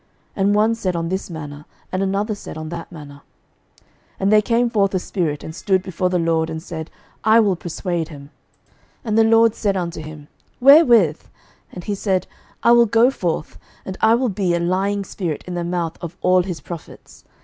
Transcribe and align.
And 0.35 0.55
one 0.55 0.73
said 0.73 0.95
on 0.95 1.09
this 1.09 1.29
manner, 1.29 1.65
and 1.91 2.01
another 2.01 2.33
said 2.33 2.57
on 2.57 2.69
that 2.69 2.91
manner. 2.91 3.21
11:022:021 4.19 4.21
And 4.21 4.31
there 4.33 4.41
came 4.41 4.67
forth 4.71 4.95
a 4.95 4.97
spirit, 4.97 5.43
and 5.43 5.53
stood 5.55 5.83
before 5.83 6.09
the 6.09 6.17
LORD, 6.17 6.49
and 6.49 6.63
said, 6.63 6.89
I 7.23 7.39
will 7.39 7.55
persuade 7.55 8.07
him. 8.07 8.31
11:022:022 9.05 9.05
And 9.05 9.17
the 9.19 9.23
LORD 9.25 9.53
said 9.53 9.77
unto 9.77 10.01
him, 10.01 10.27
Wherewith? 10.59 11.23
And 11.71 11.83
he 11.83 11.93
said, 11.93 12.25
I 12.63 12.71
will 12.71 12.87
go 12.87 13.11
forth, 13.11 13.59
and 13.85 13.95
I 14.01 14.15
will 14.15 14.29
be 14.29 14.55
a 14.55 14.59
lying 14.59 15.03
spirit 15.03 15.43
in 15.45 15.53
the 15.53 15.63
mouth 15.63 15.99
of 16.01 16.17
all 16.21 16.41
his 16.41 16.61
prophets. 16.61 17.23